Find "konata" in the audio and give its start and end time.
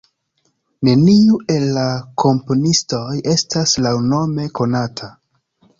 4.63-5.17